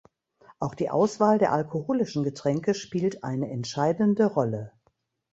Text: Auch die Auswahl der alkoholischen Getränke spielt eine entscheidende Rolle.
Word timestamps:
Auch 0.57 0.73
die 0.73 0.89
Auswahl 0.89 1.37
der 1.37 1.51
alkoholischen 1.53 2.23
Getränke 2.23 2.73
spielt 2.73 3.23
eine 3.23 3.51
entscheidende 3.51 4.25
Rolle. 4.25 4.71